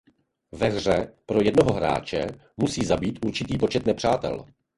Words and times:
Ve 0.51 0.69
hře 0.69 1.13
pro 1.25 1.41
jednoho 1.41 1.73
hráče 1.73 2.27
musí 2.57 2.85
zabít 2.85 3.25
určitý 3.25 3.57
počet 3.57 3.85
nepřátel. 3.85 4.45